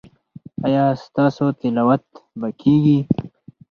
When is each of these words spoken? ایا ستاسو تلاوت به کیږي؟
ایا 0.65 0.85
ستاسو 1.05 1.45
تلاوت 1.59 2.03
به 2.39 2.47
کیږي؟ 2.61 2.99